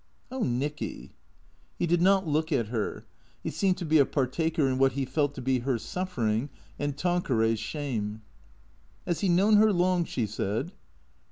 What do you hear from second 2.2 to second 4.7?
look at her. He seemed to be a partaker